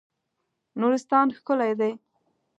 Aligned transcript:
نورستان 0.79 1.27
ښکلی 1.37 1.73
دی. 1.79 1.91